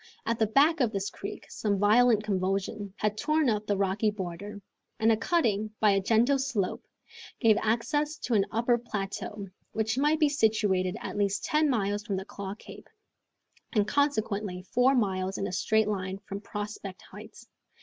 At 0.25 0.39
the 0.39 0.47
back 0.47 0.79
of 0.79 0.91
this 0.91 1.11
creek 1.11 1.45
some 1.51 1.77
violent 1.77 2.23
convulsion 2.23 2.91
had 2.97 3.19
torn 3.19 3.51
up 3.51 3.67
the 3.67 3.77
rocky 3.77 4.09
border, 4.09 4.59
and 4.99 5.11
a 5.11 5.15
cutting, 5.15 5.75
by 5.79 5.91
a 5.91 6.01
gentle 6.01 6.39
slope, 6.39 6.83
gave 7.39 7.55
access 7.61 8.17
to 8.17 8.33
an 8.33 8.47
upper 8.49 8.79
plateau, 8.79 9.45
which 9.73 9.99
might 9.99 10.19
be 10.19 10.27
situated 10.27 10.97
at 11.01 11.17
least 11.17 11.43
ten 11.45 11.69
miles 11.69 12.03
from 12.03 12.17
Claw 12.25 12.55
Cape, 12.55 12.89
and 13.73 13.87
consequently 13.87 14.63
four 14.63 14.95
miles 14.95 15.37
in 15.37 15.45
a 15.45 15.51
straight 15.51 15.87
line 15.87 16.17
from 16.25 16.41
Prospect 16.41 17.03
Heights. 17.03 17.45